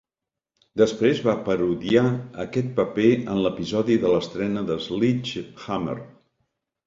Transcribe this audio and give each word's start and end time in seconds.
Després 0.81 1.19
va 1.25 1.35
parodiar 1.49 2.03
aquest 2.45 2.71
paper 2.79 3.05
en 3.33 3.43
l'episodi 3.47 3.97
de 4.05 4.13
l'estrena 4.15 4.63
de 4.73 4.79
Sledge 4.89 5.45
Hammer! 5.67 5.97